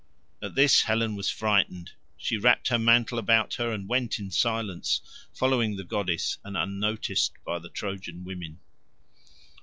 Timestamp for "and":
3.71-3.87, 6.43-6.57